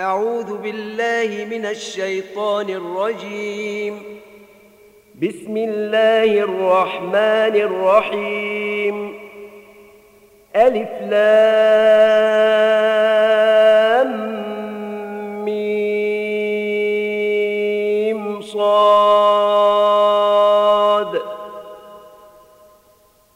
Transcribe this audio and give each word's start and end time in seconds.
أعوذ 0.00 0.56
بالله 0.56 1.44
من 1.50 1.66
الشيطان 1.66 2.70
الرجيم. 2.70 3.94
بسم 5.22 5.56
الله 5.56 6.40
الرحمن 6.48 7.54
الرحيم. 7.68 9.14
ألف 10.56 10.90
لام 11.10 11.70
ميم 15.44 15.90
صاد. 18.40 18.70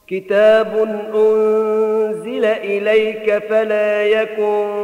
كتاب 0.07 0.73
أنزل 1.15 2.45
إليك 2.45 3.39
فلا 3.49 4.07
يكن 4.07 4.84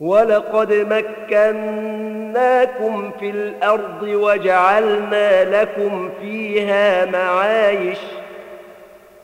ولقد 0.00 0.72
مكناكم 1.30 1.90
في 3.20 3.30
الأرض 3.30 4.02
وجعلنا 4.02 5.62
لكم 5.62 6.10
فيها 6.20 7.04
معايش 7.04 7.98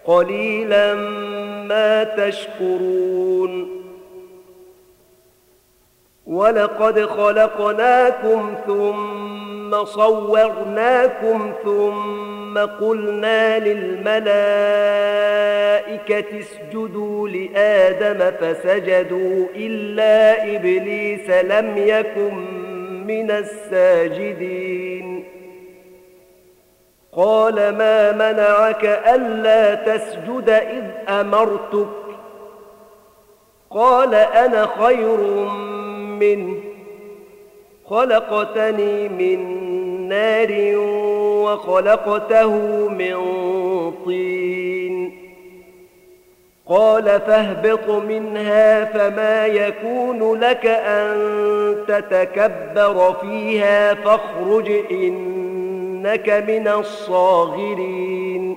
قليلا 0.05 0.95
ما 1.65 2.05
تشكرون. 2.05 3.85
ولقد 6.27 7.01
خلقناكم 7.07 8.55
ثم 8.67 9.85
صورناكم 9.85 11.53
ثم 11.65 12.44
قلنا 12.59 13.59
للملائكة 13.59 14.29
اسجدوا 16.39 17.29
لآدم 17.29 18.31
فسجدوا 18.41 19.47
إلا 19.57 20.45
إبليس 20.57 21.31
لم 21.31 21.79
يكن 21.79 22.35
من 23.07 23.31
الساجدين. 23.31 25.25
قال 27.13 27.55
ما 27.55 28.13
منعك 28.13 28.85
ألا 28.85 29.75
تسجد 29.75 30.49
إذ 30.51 30.85
أمرتك؟ 31.09 31.89
قال 33.71 34.15
أنا 34.15 34.67
خير 34.67 35.17
منه 36.21 36.57
خلقتني 37.87 39.09
من 39.09 39.41
نار 40.09 40.51
وخلقته 41.45 42.49
من 42.89 43.17
طين. 44.05 45.25
قال 46.69 47.05
فاهبط 47.05 47.91
منها 47.91 48.85
فما 48.85 49.47
يكون 49.47 50.35
لك 50.41 50.67
أن 50.67 51.17
تتكبر 51.89 53.15
فيها 53.21 53.95
فاخرج 53.95 54.71
إنك 54.91 56.31
من 56.49 56.69
الصاغرين. 56.69 58.57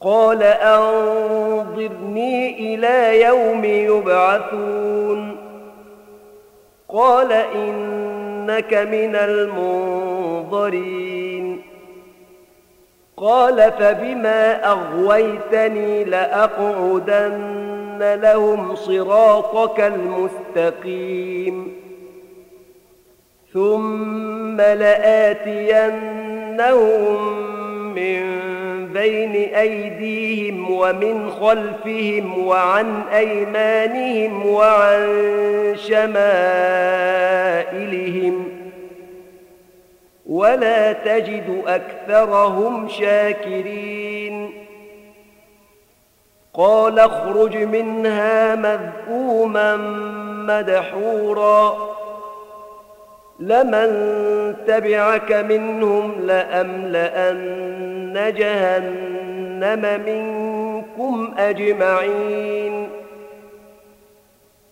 قال 0.00 0.42
أنظرني 0.42 1.94
إلى 2.74 3.22
يوم 3.22 3.64
يبعثون. 3.64 5.36
قال 6.88 7.32
إنك 8.42 8.74
من 8.74 9.16
المنظرين. 9.16 11.62
قال 13.16 13.72
فبما 13.78 14.70
أغويتني 14.70 16.04
لأقعدن 16.04 17.52
لهم 18.22 18.74
صراطك 18.74 19.80
المستقيم. 19.80 21.76
ثم 23.52 24.56
لآتينهم 24.56 25.92
من 27.94 28.22
بين 28.92 29.54
أيديهم 29.54 30.70
ومن 30.70 31.30
خلفهم 31.30 32.46
وعن 32.46 33.02
أيمانهم 33.12 34.46
وعن 34.46 35.32
شمائلهم 35.76 37.02
ولا 40.26 40.92
تجد 40.92 41.62
أكثرهم 41.66 42.88
شاكرين 42.88 44.52
قال 46.54 46.98
اخرج 46.98 47.56
منها 47.56 48.54
مذءوما 48.54 49.76
مدحورا 50.46 51.76
لمن 53.42 53.90
تبعك 54.66 55.32
منهم 55.32 56.26
لأملأن 56.26 57.52
جهنم 58.36 60.00
منكم 60.06 61.34
أجمعين. 61.38 62.88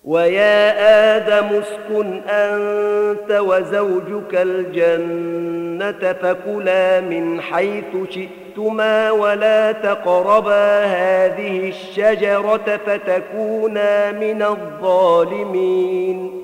ويا 0.05 1.17
آدم 1.17 1.47
اسكن 1.47 2.21
أنت 2.29 3.33
وزوجك 3.41 4.35
الجنة 4.35 6.13
فكلا 6.13 7.01
من 7.01 7.41
حيث 7.41 7.85
شئتما 8.11 9.11
ولا 9.11 9.73
تقربا 9.73 10.85
هذه 10.85 11.69
الشجرة 11.69 12.81
فتكونا 12.87 14.13
من 14.13 14.43
الظالمين. 14.43 16.40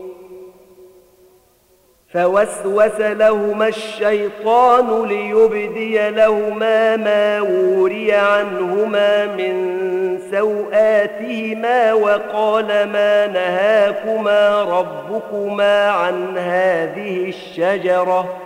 فوسوس 2.13 3.01
لهما 3.01 3.69
الشيطان 3.69 5.09
ليبدي 5.09 6.11
لهما 6.11 6.97
ما 6.97 7.41
وري 7.41 8.13
عنهما 8.13 9.27
من 9.27 9.77
سوآتهما 10.31 11.93
وقال 11.93 12.67
ما 12.67 13.27
نهاكما 13.27 14.63
ربكما 14.63 15.91
عن 15.91 16.39
هذه 16.39 17.29
الشجرة. 17.29 18.46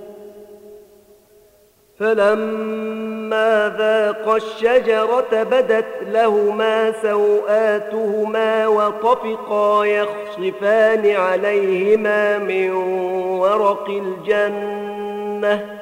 فلما 2.01 3.75
ذاقا 3.77 4.37
الشجرة 4.37 5.43
بدت 5.43 5.85
لهما 6.01 6.91
سوآتهما 7.01 8.67
وطفقا 8.67 9.85
يخصفان 9.85 11.15
عليهما 11.15 12.37
من 12.37 12.71
ورق 13.39 13.89
الجنة 13.89 15.81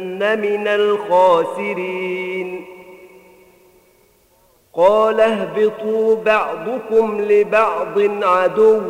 من 0.21 0.67
الخاسرين. 0.67 2.65
قال 4.73 5.19
اهبطوا 5.19 6.15
بعضكم 6.15 7.21
لبعض 7.21 8.23
عدو 8.23 8.81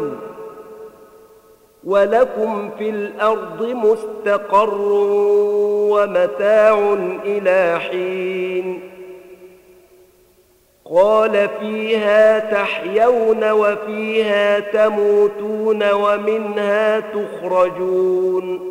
ولكم 1.84 2.70
في 2.78 2.90
الأرض 2.90 3.64
مستقر 3.64 4.80
ومتاع 5.92 6.96
إلى 7.26 7.80
حين. 7.80 8.80
قال 10.96 11.50
فيها 11.60 12.40
تحيون 12.40 13.52
وفيها 13.52 14.60
تموتون 14.60 15.92
ومنها 15.92 17.00
تخرجون. 17.00 18.71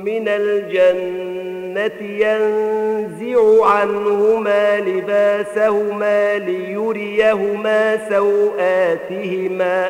من 0.05 0.27
الجنة 0.27 2.01
ينزع 2.01 3.65
عنهما 3.65 4.79
لباسهما 4.79 6.37
ليريهما 6.37 8.09
سوآتهما 8.09 9.89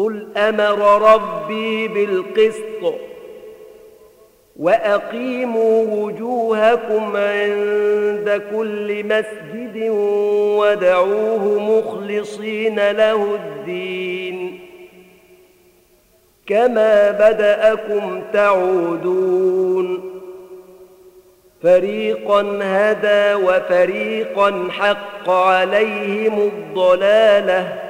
قل 0.00 0.26
أمر 0.36 1.02
ربي 1.12 1.88
بالقسط 1.88 2.94
وأقيموا 4.56 5.86
وجوهكم 5.96 7.16
عند 7.16 8.42
كل 8.56 9.04
مسجد 9.04 9.88
ودعوه 10.58 11.58
مخلصين 11.58 12.90
له 12.90 13.34
الدين 13.34 14.60
كما 16.46 17.10
بدأكم 17.10 18.22
تعودون 18.32 20.10
فريقا 21.62 22.58
هدى 22.62 23.44
وفريقا 23.44 24.68
حق 24.70 25.30
عليهم 25.30 26.40
الضلاله 26.40 27.89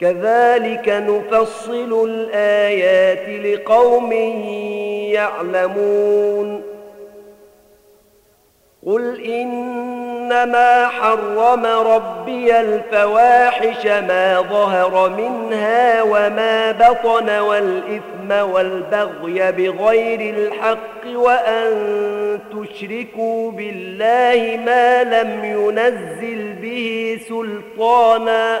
كذلك 0.00 0.88
نفصل 0.88 2.08
الآيات 2.08 3.44
لقوم 3.44 4.12
يعلمون. 5.12 6.62
قل 8.86 9.24
إنما 9.24 10.88
حرم 10.88 11.66
ربي 11.66 12.60
الفواحش 12.60 13.86
ما 13.86 14.40
ظهر 14.40 15.08
منها 15.08 16.02
وما 16.02 16.72
بطن 16.72 17.38
والإثم 17.38 18.50
والبغي 18.50 19.52
بغير 19.52 20.34
الحق 20.34 21.06
وأن 21.14 21.70
تشركوا 22.52 23.50
بالله 23.50 24.60
ما 24.66 25.04
لم 25.04 25.44
ينزل 25.44 26.52
به 26.52 27.18
سلطانا. 27.28 28.60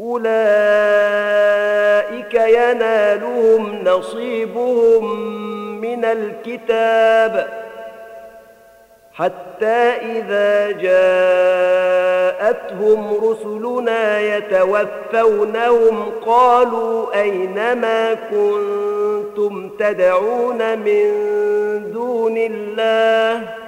أولئك 0.00 0.28
ينالهم 2.34 3.84
نصيبهم 3.84 5.20
من 5.80 6.04
الكتاب 6.04 7.48
حتى 9.12 9.66
إذا 10.16 10.70
جاءتهم 12.40 13.14
رسلنا 13.24 14.20
يتوفونهم 14.20 16.12
قالوا 16.26 17.20
أينما 17.20 18.14
كنتم 18.14 19.70
تدعون 19.78 20.78
من 20.78 21.12
دون 21.92 22.36
الله 22.36 23.67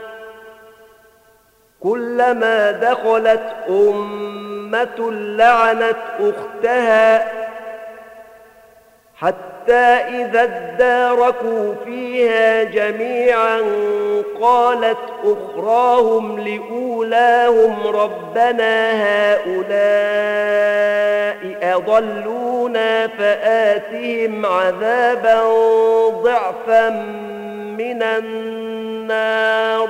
كلما 1.83 2.71
دخلت 2.71 3.53
أمة 3.69 5.11
لعنت 5.11 5.97
أختها 6.19 7.31
حتى 9.15 9.73
إذا 9.73 10.43
اداركوا 10.43 11.73
فيها 11.85 12.63
جميعا 12.63 13.61
قالت 14.41 14.97
أخراهم 15.23 16.39
لأولاهم 16.39 17.87
ربنا 17.87 18.91
هؤلاء 19.03 19.71
أضلونا 21.75 23.07
فآتهم 23.07 24.45
عذابا 24.45 25.43
ضعفا 26.23 26.89
من 27.77 28.03
النار 28.03 29.89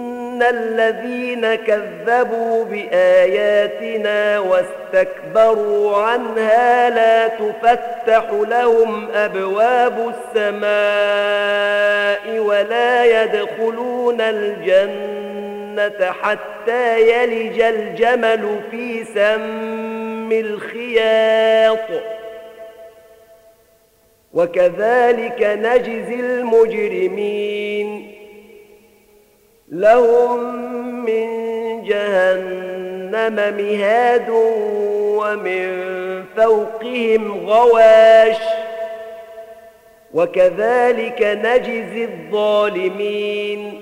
الذين 0.43 1.55
كذبوا 1.55 2.65
بآياتنا 2.65 4.39
واستكبروا 4.39 5.97
عنها 5.97 6.89
لا 6.89 7.27
تفتح 7.27 8.25
لهم 8.31 9.11
أبواب 9.11 10.13
السماء 10.35 10.71
ولا 12.39 13.23
يدخلون 13.23 14.21
الجنة 14.21 16.11
حتى 16.11 17.01
يلج 17.01 17.61
الجمل 17.61 18.59
في 18.71 19.03
سم 19.03 20.31
الخياط 20.31 22.01
وكذلك 24.33 25.41
نجزي 25.41 26.19
المجرمين 26.19 28.20
لهم 29.71 30.43
من 31.05 31.27
جهنم 31.83 33.35
مهاد 33.57 34.29
ومن 35.19 35.83
فوقهم 36.37 37.45
غواش 37.49 38.37
وكذلك 40.13 41.21
نجزي 41.21 42.03
الظالمين 42.03 43.81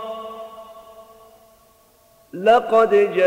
لقد 2.33 2.89
جاءت 3.15 3.21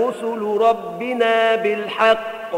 رسل 0.00 0.58
ربنا 0.60 1.56
بالحق 1.56 2.50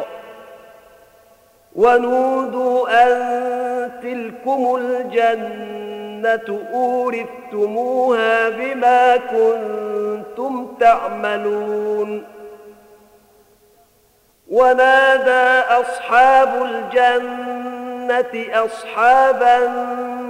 ونودوا 1.76 3.02
أن 3.02 3.90
تلكم 4.02 4.76
الجنة 4.76 6.58
أورثتموها 6.72 8.48
بما 8.48 9.16
كنتم 9.16 10.74
تعملون 10.80 12.24
ونادى 14.50 15.66
أصحاب 15.80 16.62
الجنة 16.62 18.64
أصحاب 18.64 19.42
النار 19.42 20.29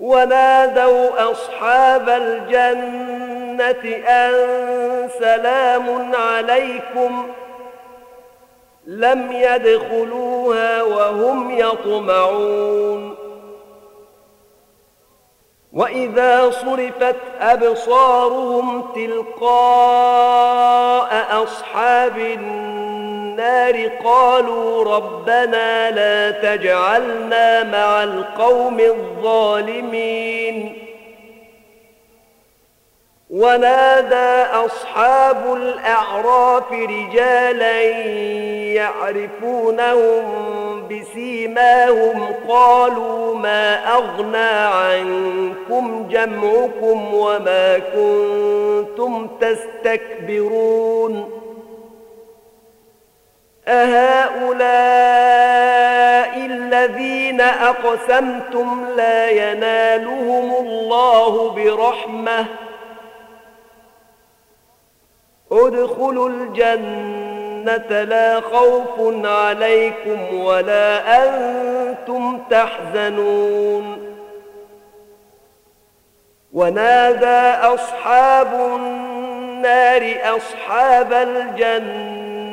ونادوا 0.00 1.30
أصحاب 1.30 2.08
الجنة 2.08 3.96
أن 4.08 4.32
سلام 5.20 6.14
عليكم 6.14 7.26
ۖ 7.44 7.48
لم 8.88 9.32
يدخلوها 9.32 10.82
وهم 10.82 11.50
يطمعون. 11.50 13.14
وإذا 15.72 16.50
صرفت 16.50 17.16
أبصارهم 17.40 18.92
تلقاء 18.94 20.28
أصحاب 21.42 22.18
النار 22.18 23.17
قالوا 24.04 24.96
ربنا 24.96 25.90
لا 25.90 26.30
تجعلنا 26.30 27.64
مع 27.64 28.02
القوم 28.02 28.80
الظالمين. 28.80 30.78
ونادى 33.30 34.50
أصحاب 34.66 35.54
الأعراف 35.54 36.72
رجالا 36.72 37.80
يعرفونهم 38.74 40.24
بسيماهم 40.88 42.34
قالوا 42.48 43.34
ما 43.34 43.94
أغنى 43.94 44.50
عنكم 44.66 46.08
جمعكم 46.10 47.14
وما 47.14 47.78
كنتم 47.78 49.28
تستكبرون. 49.40 51.30
أهؤلاء 53.68 54.68
الذين 56.46 57.40
أقسمتم 57.40 58.86
لا 58.96 59.30
ينالهم 59.30 60.66
الله 60.66 61.50
برحمة. 61.50 62.46
ادخلوا 65.52 66.28
الجنة 66.28 68.02
لا 68.02 68.40
خوف 68.40 69.26
عليكم 69.26 70.40
ولا 70.40 71.24
أنتم 71.24 72.40
تحزنون. 72.50 74.08
ونادى 76.52 77.66
أصحاب 77.74 78.54
النار 78.54 80.16
أصحاب 80.36 81.12
الجنة 81.12 82.17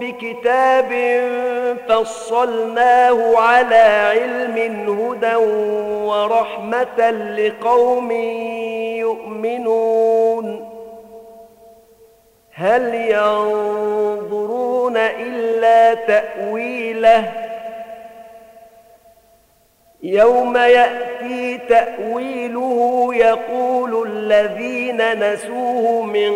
بكتاب 0.00 0.90
فصلناه 1.88 3.38
على 3.38 3.84
علم 4.12 4.56
هدى 5.00 5.36
ورحمة 6.06 7.10
لقوم 7.10 8.10
يؤمنون. 9.00 10.46
هل 12.52 12.94
ينظرون 12.94 14.96
إلا 14.96 15.94
تأويله 15.94 17.32
يوم 20.06 20.56
يأتي 20.56 21.58
تأويله 21.68 23.08
يقول 23.14 24.08
الذين 24.08 25.32
نسوه 25.32 26.02
من 26.02 26.32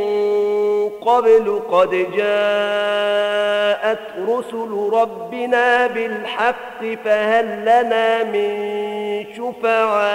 قبل 0.88 1.62
قد 1.70 1.90
جاءت 2.16 3.98
رسل 4.28 4.90
ربنا 4.92 5.87
بالحق 5.87 6.85
فهل 7.04 7.61
لنا 7.62 8.24
من 8.24 9.24
شفعاء 9.37 10.11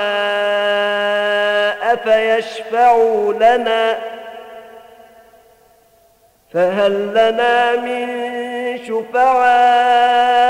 فيشفعوا 1.96 3.34
لنا 3.34 3.98
فهل 6.54 7.08
لنا 7.12 7.76
من 7.76 8.08
شفعاء 8.88 10.46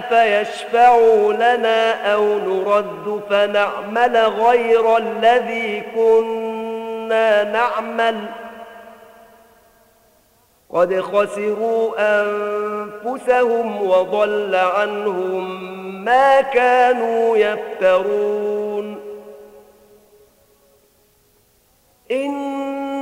فيشفعوا 0.00 1.32
لنا 1.32 2.12
أو 2.14 2.38
نرد 2.38 3.22
فنعمل 3.30 4.16
غير 4.16 4.96
الذي 4.96 5.80
كنا 5.94 7.44
نعمل. 7.44 8.26
قد 10.70 11.00
خسروا 11.00 11.92
أنفسهم 11.98 13.82
وضل 13.82 14.54
عنهم 14.54 15.64
ما 16.04 16.40
كانوا 16.40 17.36
يفترون. 17.36 19.00
إن 22.10 22.79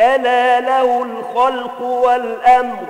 ألا 0.00 0.60
له 0.60 1.02
الخلق 1.02 1.82
والأمر. 1.82 2.86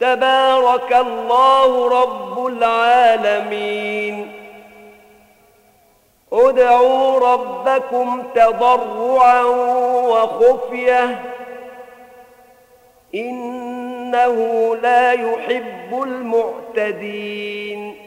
تبارك 0.00 0.92
الله 0.92 2.02
رب 2.02 2.46
العالمين. 2.46 4.32
ادعوا 6.32 7.32
ربكم 7.32 8.22
تضرعا 8.34 9.42
وخفية. 9.42 11.22
إنه 13.14 14.76
لا 14.76 15.12
يحب 15.12 16.02
المعتدين. 16.02 18.03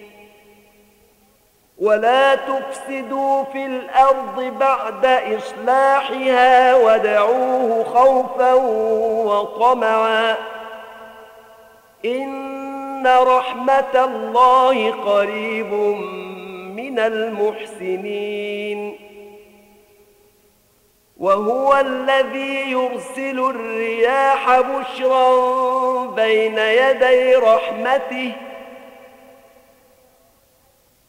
ولا 1.80 2.36
تفسدوا 2.36 3.44
في 3.44 3.66
الأرض 3.66 4.54
بعد 4.60 5.06
اصلاحها 5.06 6.76
ودعوه 6.76 7.84
خوفا 7.84 8.54
وطمعا 9.24 10.36
ان 12.06 13.08
رحمه 13.08 14.06
الله 14.06 14.92
قريب 14.92 15.74
من 16.76 17.00
المحسنين 17.00 19.00
وهو 21.18 21.78
الذي 21.78 22.72
يرسل 22.72 23.40
الرياح 23.40 24.60
بشرا 24.60 26.06
بين 26.06 26.58
يدي 26.58 27.36
رحمته 27.36 28.32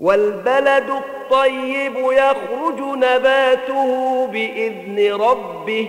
والبلد 0.00 0.90
الطيب 0.90 1.96
يخرج 1.96 2.80
نباته 2.80 4.26
بإذن 4.26 5.12
ربه 5.20 5.88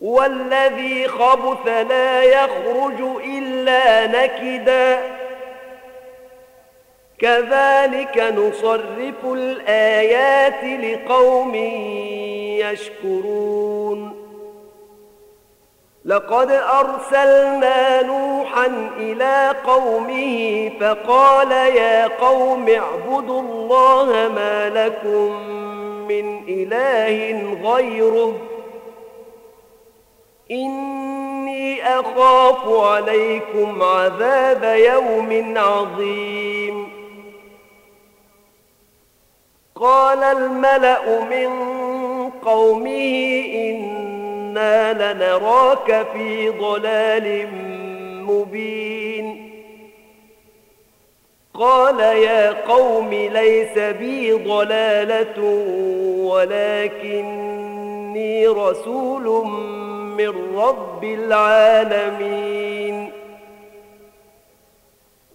والذي 0.00 1.08
خبث 1.08 1.66
لا 1.66 2.22
يخرج 2.22 3.00
إلا 3.24 4.06
نكدا. 4.06 5.16
كذلك 7.18 8.18
نصرف 8.18 9.24
الآيات 9.24 10.64
لقوم 10.64 11.54
يشكرون. 12.64 14.15
لقد 16.06 16.50
أرسلنا 16.50 18.02
نوحا 18.02 18.66
إلى 18.96 19.54
قومه 19.66 20.70
فقال 20.80 21.50
يا 21.52 22.06
قوم 22.06 22.68
اعبدوا 22.68 23.40
الله 23.40 24.06
ما 24.34 24.70
لكم 24.70 25.48
من 26.08 26.44
إله 26.48 27.42
غيره. 27.70 28.34
إني 30.50 31.88
أخاف 32.00 32.68
عليكم 32.68 33.82
عذاب 33.82 34.62
يوم 34.78 35.58
عظيم. 35.58 36.88
قال 39.74 40.22
الملأ 40.22 41.20
من 41.20 41.50
قومه 42.30 43.85
لنراك 44.92 46.06
في 46.12 46.48
ضلال 46.48 47.48
مبين. 48.22 49.52
قال 51.54 52.00
يا 52.00 52.52
قوم 52.52 53.14
ليس 53.14 53.78
بي 53.78 54.32
ضلالة 54.32 55.42
ولكني 56.24 57.66
رسول 58.46 59.46
من 60.16 60.56
رب 60.56 61.04
العالمين. 61.04 62.75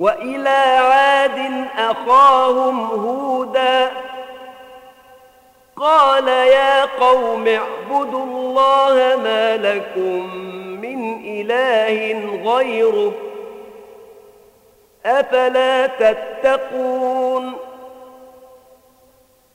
وإلى 0.00 0.48
عاد 0.48 1.66
أخاهم 1.78 2.84
هودا 2.84 3.90
قال 5.76 6.28
يا 6.28 6.84
قوم 6.84 7.46
اعبدوا 7.48 8.24
الله 8.24 9.16
ما 9.24 9.56
لكم 9.56 10.34
من 10.80 11.20
إله 11.24 12.20
غيره 12.54 13.12
أفلا 15.06 15.86
تتقون 15.86 17.52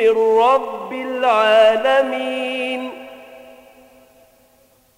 من 0.00 0.38
رب 0.38 0.92
العالمين. 0.92 2.90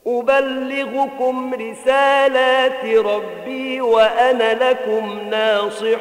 أبلغكم 0.07 1.55
رسالات 1.55 2.85
ربي 2.85 3.81
وأنا 3.81 4.71
لكم 4.71 5.19
ناصح 5.31 6.01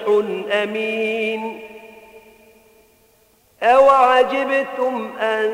أمين. 0.52 1.60
أوعجبتم 3.64 5.10
أن 5.20 5.50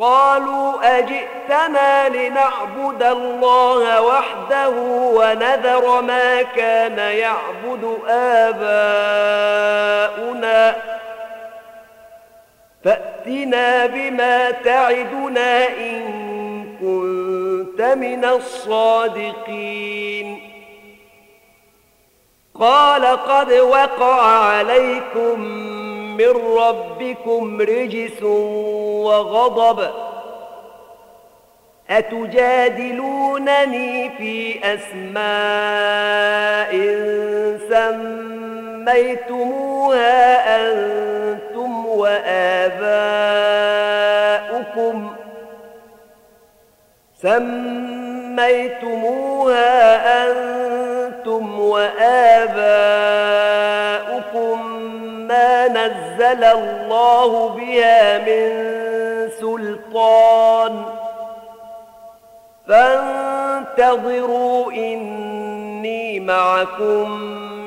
قالوا 0.00 0.98
أجئتنا 0.98 2.08
لنعبد 2.08 3.02
الله 3.02 4.02
وحده 4.02 4.70
ونذر 4.88 6.00
ما 6.00 6.42
كان 6.42 6.98
يعبد 6.98 7.98
آباؤنا. 8.08 8.62
فأتنا 12.84 13.86
بما 13.86 14.50
تعدنا 14.50 15.68
إن 15.68 16.02
كنت 16.80 17.82
من 17.82 18.24
الصادقين. 18.24 19.72
قال 22.60 23.06
قد 23.06 23.52
وقع 23.52 24.22
عليكم 24.22 25.42
من 26.16 26.56
ربكم 26.58 27.60
رجس 27.60 28.22
وغضب 29.02 29.90
أتجادلونني 32.82 34.10
في 34.18 34.58
أسماء 34.74 35.22
سميتموها 38.92 40.16
أنتم 40.56 41.86
وآباؤكم 41.86 42.52
سميتموها 48.42 49.72
أنتم 50.24 51.60
وآباؤكم 51.60 53.12
نزل 55.86 56.44
الله 56.44 57.48
بها 57.48 58.18
من 58.18 58.50
سلطان. 59.40 60.84
فانتظروا 62.68 64.72
إني 64.72 66.20
معكم 66.20 67.10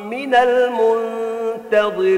من 0.10 0.36
المنتظرين. 0.36 2.16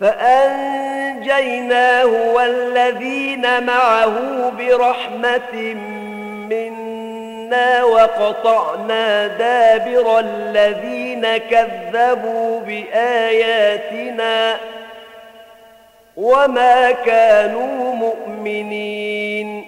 فأنجيناه 0.00 2.06
والذين 2.34 3.66
معه 3.66 4.14
برحمة 4.58 5.74
منا 6.50 6.99
إنا 7.50 7.84
وقطعنا 7.84 9.26
دابر 9.26 10.18
الذين 10.18 11.36
كذبوا 11.36 12.60
بآياتنا 12.60 14.56
وما 16.16 16.90
كانوا 16.90 17.94
مؤمنين. 17.94 19.66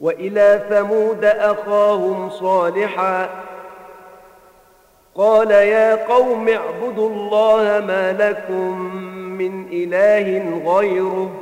وإلى 0.00 0.60
ثمود 0.70 1.24
أخاهم 1.24 2.30
صالحا 2.30 3.28
قال 5.14 5.50
يا 5.50 5.94
قوم 5.94 6.48
اعبدوا 6.48 7.08
الله 7.08 7.84
ما 7.86 8.12
لكم 8.12 8.78
من 9.38 9.68
إله 9.72 10.60
غيره. 10.74 11.41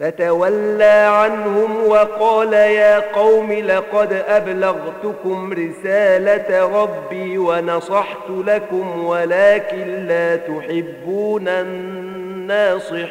فتولى 0.00 1.08
عنهم 1.10 1.86
وقال 1.86 2.52
يا 2.52 2.98
قوم 2.98 3.52
لقد 3.52 4.12
أبلغتكم 4.12 5.52
رسالة 5.52 6.82
ربي 6.82 7.38
ونصحت 7.38 8.30
لكم 8.30 9.04
ولكن 9.04 10.06
لا 10.06 10.36
تحبون 10.36 11.48
الناصحين. 12.48 13.10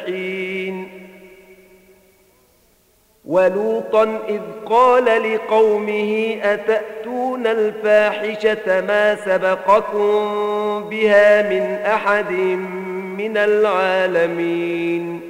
ولوطا 3.24 4.18
إذ 4.28 4.40
قال 4.66 5.04
لقومه 5.04 6.36
أتأتون 6.42 7.46
الفاحشة 7.46 8.80
ما 8.80 9.14
سبقكم 9.14 10.88
بها 10.90 11.42
من 11.42 11.78
أحد 11.86 12.32
من 13.18 13.36
العالمين؟ 13.36 15.29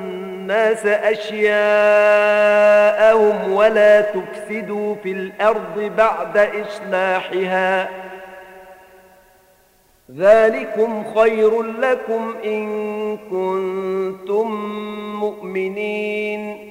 الناس 0.51 0.85
أشياءهم 0.85 1.51
ولا 3.53 4.01
تفسدوا 4.01 4.95
في 5.03 5.11
الأرض 5.11 5.91
بعد 5.97 6.37
إصلاحها. 6.37 7.89
ذلكم 10.17 11.03
خير 11.15 11.61
لكم 11.63 12.35
إن 12.45 13.17
كنتم 13.17 14.47
مؤمنين. 15.19 16.70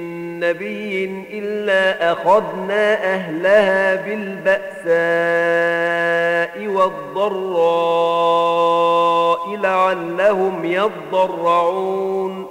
نبي 0.41 1.25
إلا 1.33 2.11
أخذنا 2.11 3.13
أهلها 3.13 3.95
بالبأساء 3.95 4.91
والضراء 6.67 8.01
لعلهم 9.57 10.65
يضرعون. 10.65 12.50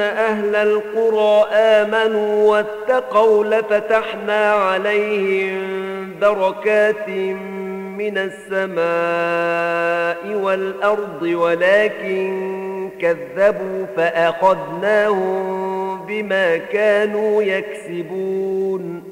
أهل 0.00 0.56
القرى 0.56 1.46
آمنوا 1.52 2.50
واتقوا 2.50 3.44
لفتحنا 3.44 4.52
عليهم 4.52 5.72
بركات 6.20 7.08
من 7.98 8.18
السماء 8.52 8.82
والأرض 10.42 11.22
ولكن 11.22 12.90
كذبوا 13.00 13.86
فأخذناهم 13.96 15.52
بما 16.06 16.56
كانوا 16.56 17.42
يكسبون. 17.42 19.11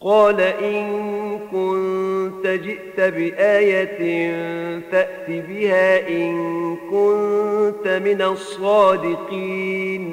قال 0.00 0.40
إن 0.40 1.38
كنت 1.52 2.46
جئت 2.46 3.00
بآية 3.00 4.32
فأت 4.92 5.26
بها 5.28 6.08
إن 6.08 6.76
كنت 6.90 7.88
من 7.88 8.22
الصادقين. 8.22 10.04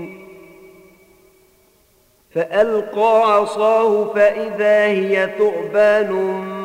فألقى 2.35 3.33
عصاه 3.33 4.13
فإذا 4.13 4.85
هي 4.85 5.29
ثعبان 5.37 6.64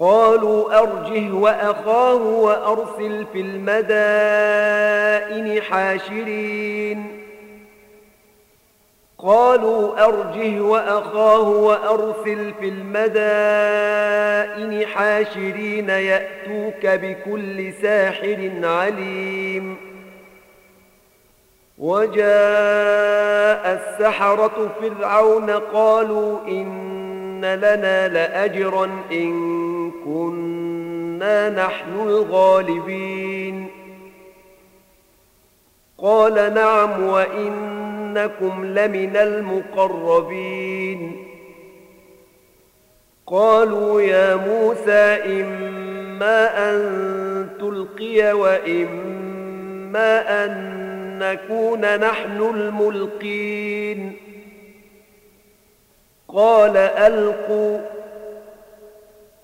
قالوا 0.00 0.78
أرجه 0.78 1.32
وأخاه 1.32 2.14
وأرسل 2.14 3.26
في 3.32 3.40
المدائن 3.40 4.82
حاشرين. 5.62 7.24
قالوا 9.18 10.04
أرجه 10.04 10.60
وأخاه 10.60 11.48
وأرسل 11.48 12.54
في 12.60 12.68
المدائن 12.68 14.06
حاشرين 14.86 15.88
يأتوك 15.88 16.86
بكل 16.86 17.72
ساحر 17.82 18.50
عليم. 18.62 19.76
وجاء 21.78 22.18
السحرة 23.98 24.70
فرعون 24.80 25.50
قالوا 25.50 26.38
إن 26.48 27.44
لنا 27.44 28.08
لأجرا 28.08 28.90
إن 29.12 29.77
كنا 30.08 31.50
نحن 31.50 32.00
الغالبين. 32.00 33.68
قال 35.98 36.54
نعم 36.54 37.02
وإنكم 37.02 38.64
لمن 38.64 39.16
المقربين. 39.16 40.48
قالوا 43.26 44.02
يا 44.02 44.36
موسى 44.36 45.42
إما 45.42 46.70
أن 46.70 46.78
تلقي 47.60 48.32
وإما 48.32 50.10
أن 50.44 50.78
نكون 51.18 51.96
نحن 51.96 52.42
الملقين. 52.54 54.16
قال 56.28 56.76
ألقوا 56.76 57.97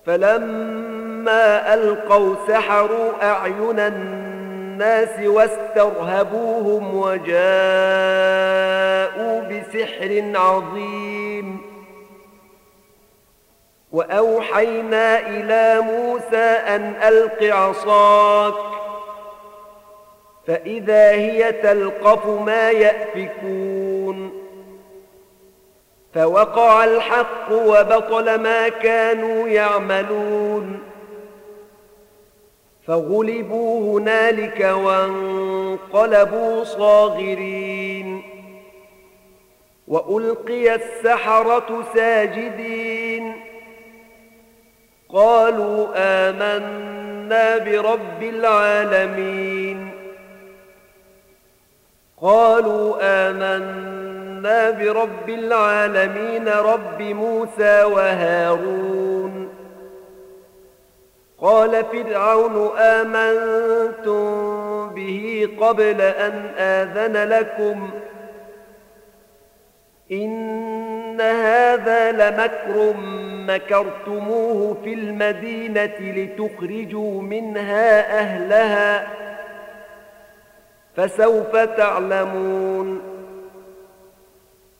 فلما 0.05 1.73
ألقوا 1.73 2.35
سحروا 2.47 3.11
أعين 3.23 3.79
الناس 3.79 5.19
واسترهبوهم 5.25 6.95
وجاءوا 6.95 7.35
بسحر 9.41 10.31
عظيم. 10.35 11.61
وأوحينا 13.91 15.19
إلى 15.19 15.81
موسى 15.81 16.45
أن 16.75 16.93
ألق 17.03 17.43
عصاك 17.43 18.55
فإذا 20.47 21.11
هي 21.11 21.51
تلقف 21.51 22.25
ما 22.25 22.71
يأفكون. 22.71 24.44
فوقع 26.15 26.83
الحق 26.83 27.51
وبطل 27.51 28.39
ما 28.39 28.69
كانوا 28.69 29.47
يعملون. 29.47 30.79
فغلبوا 32.87 33.99
هنالك 33.99 34.61
وانقلبوا 34.61 36.63
صاغرين. 36.63 38.21
وألقي 39.87 40.75
السحرة 40.75 41.83
ساجدين. 41.95 43.35
قالوا 45.09 45.87
آمنا 45.95 47.57
برب 47.57 48.23
العالمين. 48.23 49.91
قالوا 52.21 52.97
آمنا 53.01 54.14
برب 54.71 55.29
العالمين 55.29 56.47
رب 56.47 57.01
موسى 57.01 57.83
وهارون. 57.83 59.49
قال 61.37 61.85
فرعون 61.85 62.77
آمنتم 62.77 64.25
به 64.89 65.49
قبل 65.59 66.01
أن 66.01 66.33
آذن 66.57 67.29
لكم. 67.29 67.89
إن 70.11 71.21
هذا 71.21 72.11
لمكر 72.11 72.93
مكرتموه 73.47 74.77
في 74.83 74.93
المدينة 74.93 75.99
لتخرجوا 75.99 77.21
منها 77.21 78.19
أهلها 78.19 79.07
فسوف 80.95 81.55
تعلمون. 81.55 83.14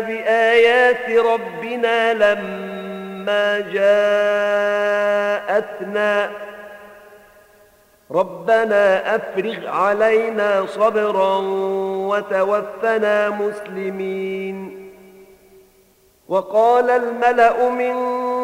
بآيات 0.00 1.10
ربنا 1.10 2.14
لما 2.14 3.60
جاءتنا. 5.50 6.30
ربنا 8.10 9.16
أفرغ 9.16 9.68
علينا 9.68 10.66
صبرا 10.66 11.38
وتوفنا 12.08 13.30
مسلمين. 13.30 14.84
وقال 16.28 16.90
الملأ 16.90 17.68
من 17.68 17.94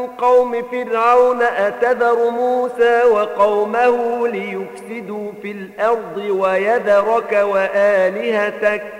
قوم 0.06 0.62
فرعون 0.62 1.42
أتذر 1.42 2.30
موسى 2.30 3.02
وقومه 3.04 4.28
ليفسدوا 4.28 5.32
في 5.42 5.50
الأرض 5.50 6.16
ويذرك 6.16 7.32
وآلهتك؟ 7.32 8.99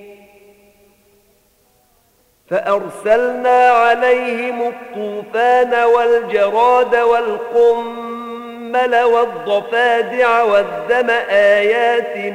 فأرسلنا 2.51 3.69
عليهم 3.69 4.61
الطوفان 4.61 5.83
والجراد 5.83 6.95
والقمل 6.95 9.03
والضفادع 9.03 10.43
والدم 10.43 11.09
آيات 11.29 12.33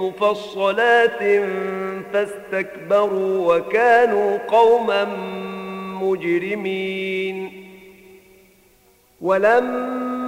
مفصلات 0.00 1.18
فاستكبروا 2.12 3.56
وكانوا 3.56 4.38
قوما 4.48 5.04
مجرمين. 6.02 7.52
ولما 9.20 10.27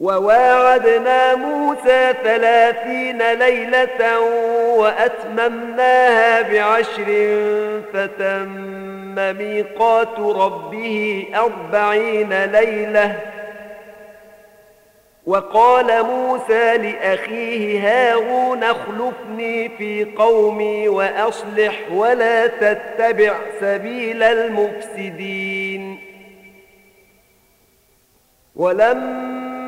وواعدنا 0.00 1.34
موسى 1.34 2.14
ثلاثين 2.24 3.32
ليلة 3.32 4.20
وأتممناها 4.76 6.42
بعشر 6.42 7.38
فتم 7.92 9.14
ميقات 9.38 10.18
ربه 10.18 11.26
أربعين 11.34 12.44
ليلة. 12.44 13.20
وقال 15.26 16.02
موسى 16.02 16.76
لأخيه 16.76 17.80
هارون 17.88 18.64
اخلفني 18.64 19.68
في 19.68 20.04
قومي 20.04 20.88
وأصلح 20.88 21.74
ولا 21.92 22.46
تتبع 22.46 23.34
سبيل 23.60 24.22
المفسدين. 24.22 25.98
ولما 28.56 29.57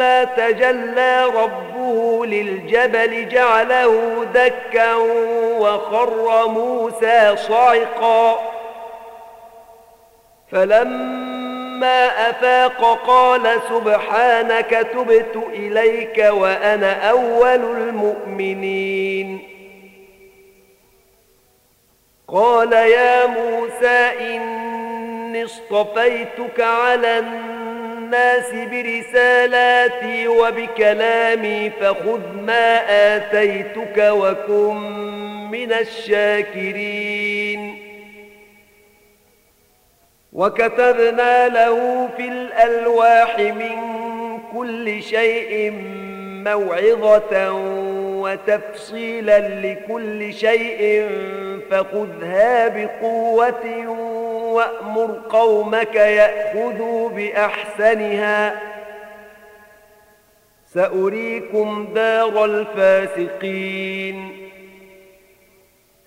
فلما 0.00 0.24
تجلى 0.24 1.24
ربه 1.24 2.26
للجبل 2.26 3.28
جعله 3.28 4.24
دكا 4.34 4.94
وخر 5.58 6.48
موسى 6.48 7.36
صعقا 7.36 8.38
فلما 10.52 12.30
أفاق 12.30 12.98
قال 13.06 13.60
سبحانك 13.68 14.70
تبت 14.70 15.36
إليك 15.52 16.18
وأنا 16.18 17.10
أول 17.10 17.78
المؤمنين 17.78 19.38
قال 22.28 22.72
يا 22.72 23.26
موسى 23.26 24.10
إني 24.20 25.44
اصطفيتك 25.44 26.60
على 26.60 27.18
الناس 27.18 27.59
الناس 28.10 28.50
برسالاتي 28.52 30.28
وبكلامي 30.28 31.70
فخذ 31.70 32.20
ما 32.46 32.80
آتيتك 33.16 33.98
وكن 33.98 34.76
من 35.50 35.72
الشاكرين. 35.72 37.10
وكتبنا 40.32 41.48
له 41.48 42.08
في 42.16 42.28
الألواح 42.28 43.38
من 43.38 43.78
كل 44.52 45.02
شيء 45.02 45.72
موعظة 46.44 47.50
وتفصيلا 48.20 49.38
لكل 49.38 50.34
شيء 50.34 51.08
فخذها 51.70 52.68
بقوة 52.68 53.86
وأمر 54.54 55.20
قومك 55.28 55.94
يأخذوا 55.94 57.08
بأحسنها. 57.08 58.60
سأريكم 60.66 61.88
دار 61.94 62.44
الفاسقين. 62.44 64.49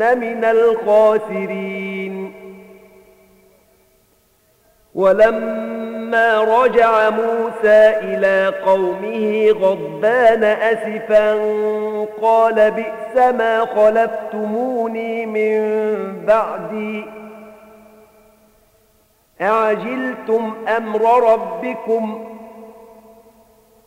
من 0.00 0.44
الخاسرين. 0.44 2.32
ولما 4.94 6.40
رجع 6.40 7.10
موسى 7.10 7.94
إلى 8.02 8.54
قومه 8.64 9.50
غضبان 9.50 10.44
أسفا 10.44 11.32
قال 12.22 12.70
بئس 12.70 13.16
ما 13.16 13.66
خلفتموني 13.66 15.26
من 15.26 15.60
بعدي. 16.26 17.04
أعجلتم 19.40 20.54
أمر 20.76 21.32
ربكم؟ 21.32 22.26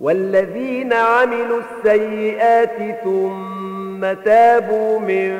والذين 0.00 0.92
عملوا 0.92 1.60
السيئات 1.60 3.00
ثم 3.04 4.12
تابوا 4.24 4.98
من 4.98 5.36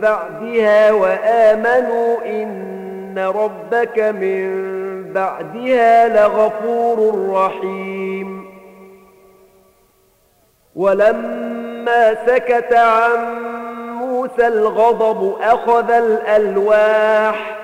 بعدها 0.00 0.92
وآمنوا 0.92 2.16
إن 2.26 3.18
ربك 3.18 3.98
من 3.98 4.72
بعدها 5.12 6.08
لغفور 6.08 7.28
رحيم. 7.30 8.44
ولما 10.76 12.14
سكت 12.26 12.72
عن 12.72 13.42
موسى 13.88 14.46
الغضب 14.46 15.36
أخذ 15.40 15.90
الألواح 15.90 17.63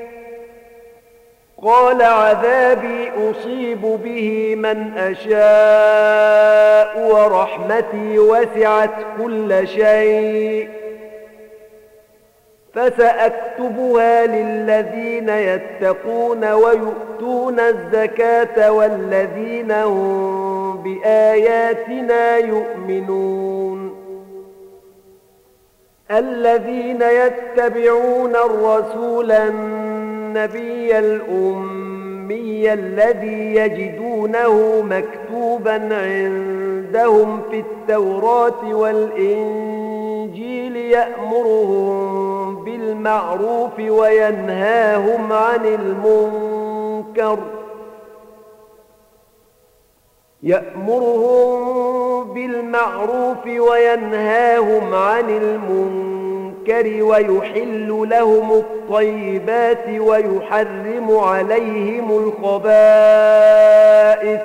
قال 1.63 2.01
عذابي 2.01 3.11
أصيب 3.31 3.81
به 3.81 4.55
من 4.55 4.97
أشاء 4.97 5.51
ورحمتي 7.11 8.19
وسعت 8.19 8.89
كل 9.21 9.67
شيء 9.67 10.69
فسأكتبها 12.73 14.25
للذين 14.25 15.29
يتقون 15.29 16.51
ويؤتون 16.51 17.59
الزكاة 17.59 18.71
والذين 18.71 19.71
هم 19.71 20.77
بآياتنا 20.83 22.37
يؤمنون 22.37 24.01
الذين 26.11 27.01
يتبعون 27.01 28.35
الرسول 28.35 29.31
النبي 29.31 30.00
الأمي 30.99 32.73
الذي 32.73 33.55
يجدونه 33.55 34.81
مكتوبا 34.81 35.71
عندهم 35.71 37.41
في 37.51 37.59
التوراة 37.59 38.75
والإنجيل 38.75 40.75
يأمرهم 40.75 42.63
بالمعروف 42.63 43.79
وينهاهم 43.79 45.33
عن 45.33 45.65
المنكر. 45.65 47.37
يأمرهم 50.43 52.33
بالمعروف 52.33 53.47
وينهاهم 53.47 54.93
عن 54.93 55.29
المنكر. 55.29 56.10
المنكر 56.69 57.03
ويحل 57.03 58.07
لهم 58.09 58.51
الطيبات 58.51 59.89
ويحرم 59.99 61.17
عليهم 61.17 62.33
الخبائث 62.43 64.41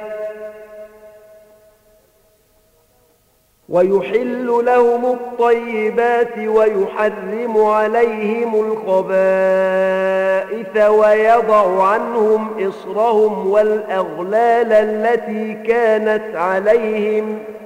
ويحل 3.69 4.47
لهم 4.47 5.05
الطيبات 5.05 6.39
ويحرم 6.39 7.65
عليهم 7.65 8.55
الخبائث 8.55 9.17
ويضع 10.89 11.83
عنهم 11.83 12.69
إصرهم 12.69 13.51
والأغلال 13.51 14.73
التي 14.73 15.55
كانت 15.55 16.37
عليهم 16.37 17.39
ۖ 17.53 17.66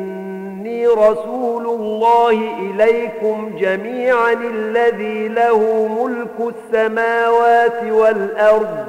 إني 0.61 0.87
رسول 0.87 1.65
الله 1.65 2.59
إليكم 2.59 3.57
جميعا 3.59 4.33
الذي 4.33 5.27
له 5.27 5.87
ملك 5.87 6.53
السماوات 6.55 7.83
والأرض. 7.83 8.85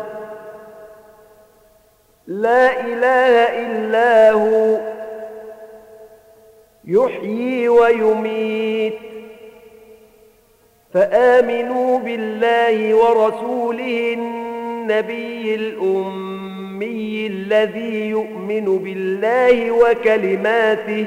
لا 2.26 2.80
إله 2.80 3.34
إلا 3.66 4.30
هو. 4.30 4.80
يحيي 6.84 7.68
ويميت. 7.68 8.98
فآمنوا 10.94 11.98
بالله 11.98 12.94
ورسوله 12.94 14.14
النبي 14.18 15.54
الأمي 15.54 17.26
الذي 17.26 18.08
يؤمن 18.08 18.78
بالله 18.78 19.70
وكلماته 19.70 21.06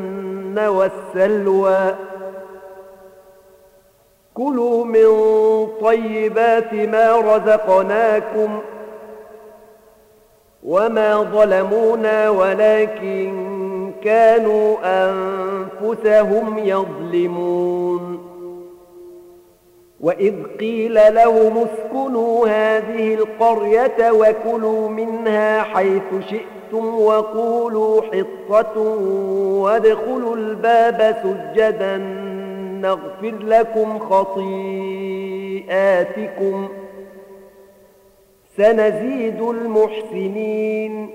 المن 0.51 0.67
والسلوى. 0.67 1.95
كلوا 4.33 4.85
من 4.85 5.07
طيبات 5.81 6.73
ما 6.73 7.15
رزقناكم 7.15 8.59
وما 10.63 11.21
ظلمونا 11.21 12.29
ولكن 12.29 13.91
كانوا 14.03 14.77
أنفسهم 14.83 16.57
يظلمون. 16.57 18.27
وإذ 20.01 20.35
قيل 20.59 20.93
لهم 20.93 21.57
اسكنوا 21.57 22.47
هذه 22.47 23.13
القرية 23.13 24.11
وكلوا 24.11 24.89
منها 24.89 25.61
حيث 25.61 26.29
شئتم. 26.29 26.60
شئتم 26.71 26.99
وقولوا 27.01 28.01
حطة 28.01 28.79
وادخلوا 29.61 30.35
الباب 30.35 31.15
سجدا 31.23 31.97
نغفر 32.81 33.35
لكم 33.43 33.99
خطيئاتكم 33.99 34.37
سنزيد 38.57 39.41
المحسنين 39.41 41.09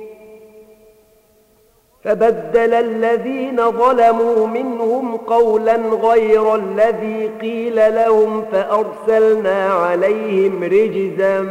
فبدل 2.05 2.75
الذين 2.75 3.71
ظلموا 3.71 4.47
منهم 4.47 5.17
قولا 5.17 5.77
غير 5.77 6.55
الذي 6.55 7.31
قيل 7.41 7.95
لهم 7.95 8.45
فأرسلنا 8.53 9.73
عليهم 9.73 10.65
رجزا 10.65 11.47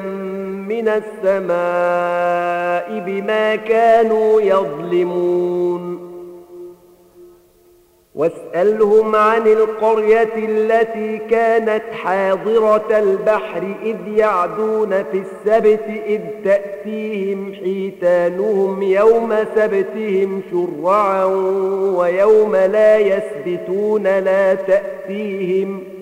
من 0.68 0.88
السماء 1.24 1.56
بما 3.00 3.56
كانوا 3.56 4.42
يظلمون. 4.42 6.06
واسألهم 8.16 9.16
عن 9.16 9.48
القرية 9.48 10.34
التي 10.36 11.18
كانت 11.18 11.84
حاضرة 11.92 13.00
البحر 13.00 13.74
إذ 13.84 13.96
يعدون 14.08 14.90
في 15.04 15.22
السبت 15.22 15.84
إذ 16.06 16.22
تأتيهم 16.44 17.54
حيتانهم 17.54 18.82
يوم 18.82 19.36
سبتهم 19.56 20.42
شرعا 20.52 21.26
ويوم 21.96 22.56
لا 22.56 22.98
يسبتون 22.98 24.04
لا 24.04 24.54
تأتيهم 24.54 25.84
ۖ 25.92 25.95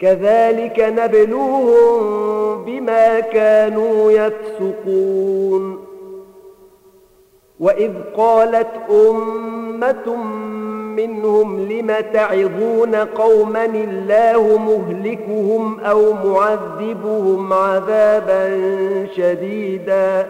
كذلك 0.00 0.80
نبلوهم 0.80 2.64
بما 2.64 3.20
كانوا 3.20 4.12
يفسقون. 4.12 5.84
وإذ 7.60 7.92
قالت 8.16 8.70
أمة 8.90 10.16
منهم 10.96 11.60
لم 11.60 11.94
تعظون 12.12 12.94
قوما 12.94 13.64
الله 13.64 14.58
مهلكهم 14.58 15.80
أو 15.80 16.12
معذبهم 16.12 17.52
عذابا 17.52 18.58
شديدا؟ 19.16 20.28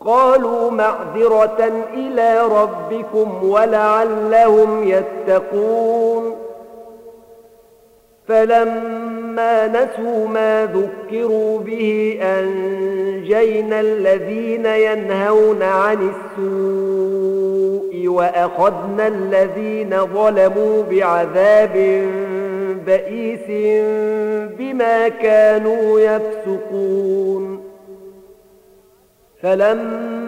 قالوا 0.00 0.70
معذرة 0.70 1.84
إلى 1.94 2.40
ربكم 2.40 3.44
ولعلهم 3.44 4.88
يتقون. 4.88 6.47
فلما 8.28 9.66
نسوا 9.66 10.28
ما 10.28 10.66
ذكروا 10.66 11.58
به 11.58 12.18
أنجينا 12.22 13.80
الذين 13.80 14.66
ينهون 14.66 15.62
عن 15.62 16.10
السوء 16.38 18.08
وأخذنا 18.08 19.06
الذين 19.06 20.06
ظلموا 20.06 20.82
بعذاب 20.90 22.04
بئيس 22.86 23.46
بما 24.58 25.08
كانوا 25.08 26.00
يفسقون. 26.00 27.64
فلما 29.42 30.27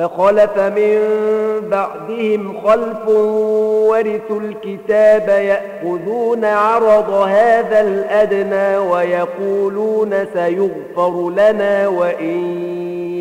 فخلف 0.00 0.58
من 0.58 0.98
بعدهم 1.70 2.60
خلف 2.60 3.08
ورثوا 3.88 4.40
الكتاب 4.40 5.28
يأخذون 5.28 6.44
عرض 6.44 7.10
هذا 7.10 7.80
الأدنى 7.80 8.78
ويقولون 8.78 10.26
سيغفر 10.32 11.30
لنا 11.30 11.88
وإن 11.88 12.62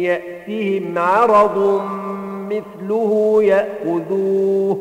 يأتهم 0.04 0.98
عرض 0.98 1.82
مثله 2.50 3.38
يأخذوه. 3.44 4.78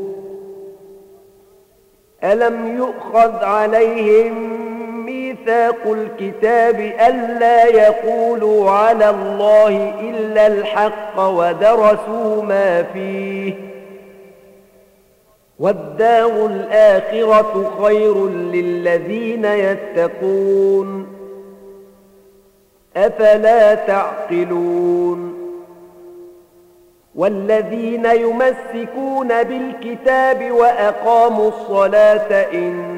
ألم 2.24 2.76
يؤخذ 2.76 3.44
عليهم 3.44 4.67
ميثاق 5.08 5.86
الكتاب 5.86 6.80
ألا 6.80 7.64
يقولوا 7.64 8.70
على 8.70 9.10
الله 9.10 9.94
إلا 10.00 10.46
الحق 10.46 11.20
ودرسوا 11.20 12.42
ما 12.42 12.82
فيه. 12.82 13.54
والدار 15.58 16.46
الآخرة 16.46 17.72
خير 17.82 18.28
للذين 18.28 19.44
يتقون. 19.44 21.06
أفلا 22.96 23.74
تعقلون؟ 23.74 25.38
والذين 27.14 28.04
يمسكون 28.04 29.28
بالكتاب 29.42 30.50
وأقاموا 30.50 31.48
الصلاة 31.48 32.46
إن 32.52 32.97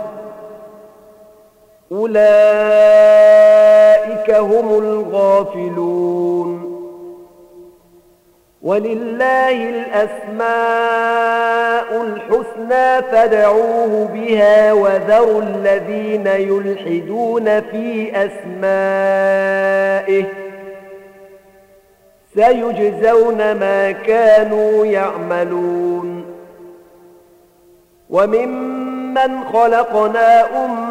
أولئك 1.91 2.21
هم 4.31 4.79
الغافلون. 4.79 6.71
ولله 8.61 9.69
الأسماء 9.69 10.51
الحسنى 12.01 13.01
فادعوه 13.11 14.09
بها 14.13 14.73
وذروا 14.73 15.41
الذين 15.41 16.27
يلحدون 16.27 17.61
في 17.61 18.11
أسمائه 18.25 20.25
سيجزون 22.35 23.37
ما 23.37 23.91
كانوا 23.91 24.85
يعملون. 24.85 26.25
وممن 28.09 29.43
خلقنا 29.53 30.65
أمة 30.65 30.90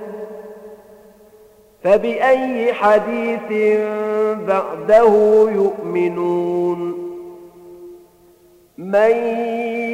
فبأي 1.83 2.73
حديث 2.73 3.77
بعده 4.47 5.13
يؤمنون؟ 5.55 7.01
من 8.77 9.11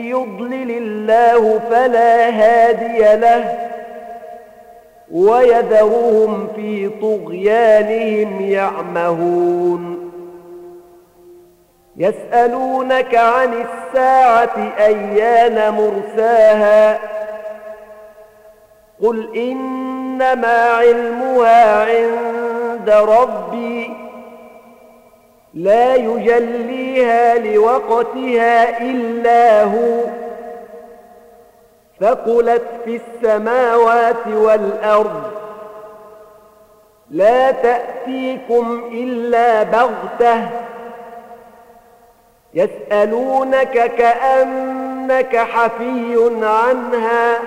يضلل 0.06 0.72
الله 0.72 1.60
فلا 1.60 2.30
هادي 2.30 3.20
له 3.20 3.70
ويذرهم 5.12 6.48
في 6.56 6.90
طغيانهم 7.02 8.42
يعمهون. 8.42 10.12
يسألونك 11.98 13.16
عن 13.16 13.54
الساعة 13.54 14.74
أيان 14.80 15.74
مرساها؟ 15.74 17.00
قل 19.02 19.38
إن 19.38 19.87
إنما 20.22 20.62
علمها 20.64 21.86
عند 21.86 22.90
ربي 22.90 23.94
لا 25.54 25.96
يجليها 25.96 27.38
لوقتها 27.38 28.82
إلا 28.82 29.64
هو. 29.64 30.04
فقلت 32.02 32.64
في 32.86 33.02
السماوات 33.02 34.28
والأرض 34.28 35.24
لا 37.10 37.52
تأتيكم 37.52 38.90
إلا 38.92 39.64
بغتة 39.64 40.50
يسألونك 42.54 43.96
كأنك 43.96 45.38
حفي 45.38 46.32
عنها. 46.42 47.38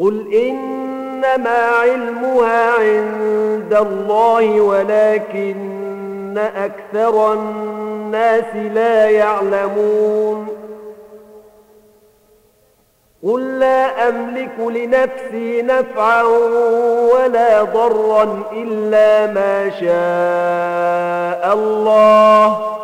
قل 0.00 0.34
إنما 0.34 1.58
علمها 1.58 2.72
عند 2.72 3.74
الله 3.74 4.60
ولكن 4.60 6.38
أكثر 6.38 7.32
الناس 7.32 8.56
لا 8.74 9.10
يعلمون 9.10 10.46
قل 13.22 13.58
لا 13.58 14.08
أملك 14.08 14.58
لنفسي 14.60 15.62
نفعا 15.62 16.22
ولا 17.14 17.62
ضرا 17.62 18.42
إلا 18.52 19.26
ما 19.26 19.70
شاء 19.70 21.54
الله 21.54 22.76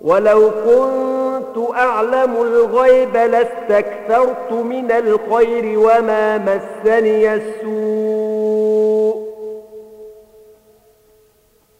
ولو 0.00 0.50
كنت 0.50 1.15
أعلم 1.58 2.36
الغيب 2.36 3.16
لاستكثرت 3.16 4.52
من 4.52 4.92
الخير 4.92 5.78
وما 5.78 6.38
مسني 6.38 7.34
السوء. 7.34 9.16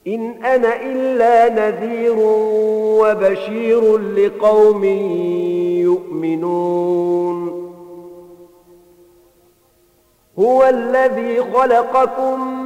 إن 0.07 0.45
أنا 0.45 0.83
إلا 0.83 1.49
نذير 1.49 2.17
وبشير 3.01 3.99
لقوم 3.99 4.85
يؤمنون. 5.85 7.57
هو 10.39 10.65
الذي 10.65 11.43
خلقكم 11.55 12.66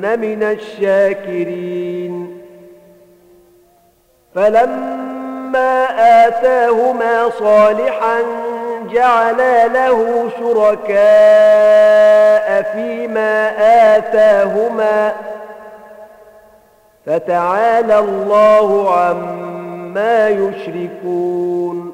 من 0.00 0.42
الشاكرين. 0.42 2.40
فلما 4.34 5.84
آتاهما 6.26 7.30
صالحا 7.38 8.22
جعلا 8.92 9.66
له 9.66 10.28
شركاء 10.38 10.94
فيما 12.72 13.50
آتاهما. 13.96 15.12
فتعالى 17.06 17.98
الله 17.98 18.98
عما 18.98 20.28
يشركون. 20.28 21.93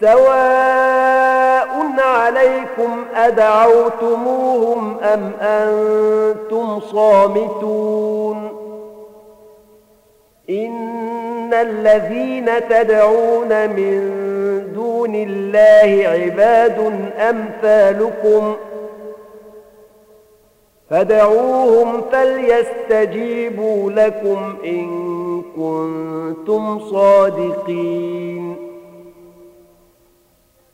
سواء 0.00 1.46
عليكم 2.26 3.04
أدعوتموهم 3.14 4.98
أم 5.02 5.32
أنتم 5.40 6.80
صامتون 6.80 8.48
إن 10.50 11.54
الذين 11.54 12.50
تدعون 12.68 13.68
من 13.68 14.12
دون 14.74 15.14
الله 15.14 16.08
عباد 16.08 17.10
أمثالكم 17.18 18.54
فدعوهم 20.90 22.02
فليستجيبوا 22.12 23.90
لكم 23.90 24.56
إن 24.64 24.86
كنتم 25.56 26.78
صادقين 26.80 28.65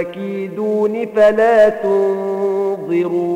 كيدون 0.00 1.06
فلا 1.16 1.68
تنظرون 1.68 3.32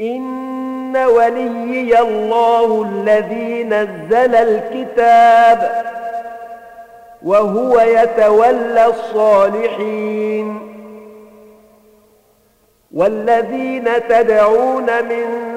إن 0.00 0.96
وليي 0.96 2.00
الله 2.00 2.82
الذي 2.82 3.64
نزل 3.64 4.34
الكتاب 4.34 5.84
وهو 7.22 7.80
يتولى 7.80 8.86
الصالحين 8.86 10.58
والذين 12.92 13.88
تدعون 14.08 14.86
من 14.86 15.56